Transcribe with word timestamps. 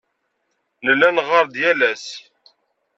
Nella 0.85 1.09
neɣɣar-d 1.11 1.55
yal 1.61 1.81
ass. 1.91 2.05